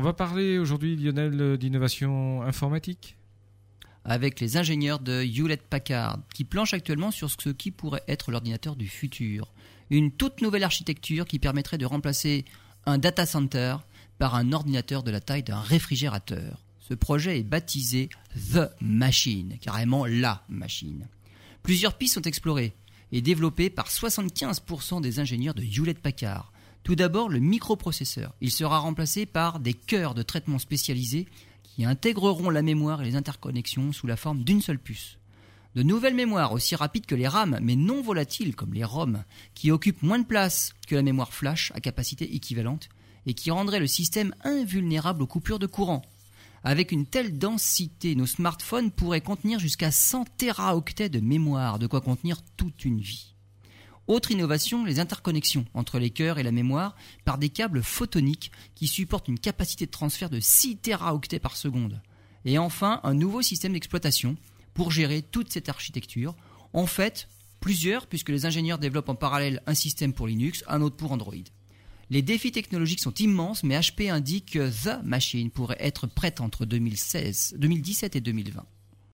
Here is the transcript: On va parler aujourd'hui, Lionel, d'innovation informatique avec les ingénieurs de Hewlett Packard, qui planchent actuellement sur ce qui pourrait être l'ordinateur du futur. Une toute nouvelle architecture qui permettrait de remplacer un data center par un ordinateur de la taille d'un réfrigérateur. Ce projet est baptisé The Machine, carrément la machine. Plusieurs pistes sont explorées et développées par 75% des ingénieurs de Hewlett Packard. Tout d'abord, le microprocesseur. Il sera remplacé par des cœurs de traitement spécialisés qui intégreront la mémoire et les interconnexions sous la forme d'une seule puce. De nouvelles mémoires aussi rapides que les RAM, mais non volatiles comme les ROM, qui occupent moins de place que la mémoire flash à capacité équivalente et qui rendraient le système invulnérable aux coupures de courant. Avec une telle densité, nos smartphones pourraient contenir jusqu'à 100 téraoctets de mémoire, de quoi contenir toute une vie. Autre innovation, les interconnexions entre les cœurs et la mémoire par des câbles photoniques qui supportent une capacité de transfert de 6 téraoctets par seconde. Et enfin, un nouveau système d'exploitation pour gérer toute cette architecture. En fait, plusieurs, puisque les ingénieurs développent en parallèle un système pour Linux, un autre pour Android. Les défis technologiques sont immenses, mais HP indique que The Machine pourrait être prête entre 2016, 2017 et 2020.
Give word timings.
On 0.00 0.02
va 0.02 0.14
parler 0.14 0.56
aujourd'hui, 0.56 0.96
Lionel, 0.96 1.58
d'innovation 1.58 2.40
informatique 2.40 3.16
avec 4.06 4.40
les 4.40 4.56
ingénieurs 4.56 4.98
de 4.98 5.22
Hewlett 5.22 5.60
Packard, 5.60 6.20
qui 6.32 6.44
planchent 6.44 6.72
actuellement 6.72 7.10
sur 7.10 7.30
ce 7.30 7.50
qui 7.50 7.70
pourrait 7.70 8.02
être 8.08 8.30
l'ordinateur 8.30 8.76
du 8.76 8.88
futur. 8.88 9.52
Une 9.90 10.10
toute 10.10 10.40
nouvelle 10.40 10.64
architecture 10.64 11.26
qui 11.26 11.38
permettrait 11.38 11.76
de 11.76 11.84
remplacer 11.84 12.46
un 12.86 12.96
data 12.96 13.26
center 13.26 13.76
par 14.16 14.36
un 14.36 14.54
ordinateur 14.54 15.02
de 15.02 15.10
la 15.10 15.20
taille 15.20 15.42
d'un 15.42 15.60
réfrigérateur. 15.60 16.64
Ce 16.78 16.94
projet 16.94 17.38
est 17.38 17.44
baptisé 17.44 18.08
The 18.54 18.70
Machine, 18.80 19.58
carrément 19.60 20.06
la 20.06 20.44
machine. 20.48 21.08
Plusieurs 21.62 21.98
pistes 21.98 22.14
sont 22.14 22.22
explorées 22.22 22.72
et 23.12 23.20
développées 23.20 23.68
par 23.68 23.88
75% 23.88 25.02
des 25.02 25.20
ingénieurs 25.20 25.52
de 25.52 25.62
Hewlett 25.62 25.98
Packard. 25.98 26.54
Tout 26.82 26.94
d'abord, 26.94 27.28
le 27.28 27.40
microprocesseur. 27.40 28.34
Il 28.40 28.50
sera 28.50 28.78
remplacé 28.78 29.26
par 29.26 29.60
des 29.60 29.74
cœurs 29.74 30.14
de 30.14 30.22
traitement 30.22 30.58
spécialisés 30.58 31.26
qui 31.62 31.84
intégreront 31.84 32.50
la 32.50 32.62
mémoire 32.62 33.02
et 33.02 33.04
les 33.04 33.16
interconnexions 33.16 33.92
sous 33.92 34.06
la 34.06 34.16
forme 34.16 34.44
d'une 34.44 34.62
seule 34.62 34.78
puce. 34.78 35.18
De 35.76 35.84
nouvelles 35.84 36.14
mémoires 36.14 36.52
aussi 36.52 36.74
rapides 36.74 37.06
que 37.06 37.14
les 37.14 37.28
RAM, 37.28 37.58
mais 37.62 37.76
non 37.76 38.02
volatiles 38.02 38.56
comme 38.56 38.74
les 38.74 38.82
ROM, 38.82 39.22
qui 39.54 39.70
occupent 39.70 40.02
moins 40.02 40.18
de 40.18 40.24
place 40.24 40.72
que 40.88 40.96
la 40.96 41.02
mémoire 41.02 41.32
flash 41.32 41.70
à 41.76 41.80
capacité 41.80 42.34
équivalente 42.34 42.88
et 43.26 43.34
qui 43.34 43.52
rendraient 43.52 43.78
le 43.78 43.86
système 43.86 44.34
invulnérable 44.42 45.22
aux 45.22 45.28
coupures 45.28 45.60
de 45.60 45.66
courant. 45.66 46.02
Avec 46.64 46.90
une 46.92 47.06
telle 47.06 47.38
densité, 47.38 48.14
nos 48.16 48.26
smartphones 48.26 48.90
pourraient 48.90 49.20
contenir 49.20 49.60
jusqu'à 49.60 49.92
100 49.92 50.24
téraoctets 50.36 51.08
de 51.08 51.20
mémoire, 51.20 51.78
de 51.78 51.86
quoi 51.86 52.00
contenir 52.00 52.42
toute 52.56 52.84
une 52.84 53.00
vie. 53.00 53.34
Autre 54.10 54.32
innovation, 54.32 54.84
les 54.84 54.98
interconnexions 54.98 55.66
entre 55.72 56.00
les 56.00 56.10
cœurs 56.10 56.40
et 56.40 56.42
la 56.42 56.50
mémoire 56.50 56.96
par 57.24 57.38
des 57.38 57.48
câbles 57.48 57.80
photoniques 57.80 58.50
qui 58.74 58.88
supportent 58.88 59.28
une 59.28 59.38
capacité 59.38 59.86
de 59.86 59.92
transfert 59.92 60.28
de 60.28 60.40
6 60.40 60.78
téraoctets 60.78 61.38
par 61.38 61.56
seconde. 61.56 62.02
Et 62.44 62.58
enfin, 62.58 62.98
un 63.04 63.14
nouveau 63.14 63.40
système 63.40 63.72
d'exploitation 63.72 64.36
pour 64.74 64.90
gérer 64.90 65.22
toute 65.22 65.52
cette 65.52 65.68
architecture. 65.68 66.34
En 66.72 66.86
fait, 66.86 67.28
plusieurs, 67.60 68.08
puisque 68.08 68.30
les 68.30 68.46
ingénieurs 68.46 68.80
développent 68.80 69.10
en 69.10 69.14
parallèle 69.14 69.62
un 69.68 69.74
système 69.74 70.12
pour 70.12 70.26
Linux, 70.26 70.64
un 70.66 70.82
autre 70.82 70.96
pour 70.96 71.12
Android. 71.12 71.34
Les 72.10 72.22
défis 72.22 72.50
technologiques 72.50 72.98
sont 72.98 73.14
immenses, 73.14 73.62
mais 73.62 73.78
HP 73.78 74.10
indique 74.10 74.54
que 74.54 74.70
The 74.70 75.04
Machine 75.04 75.52
pourrait 75.52 75.76
être 75.78 76.08
prête 76.08 76.40
entre 76.40 76.64
2016, 76.66 77.54
2017 77.58 78.16
et 78.16 78.20
2020. 78.20 78.66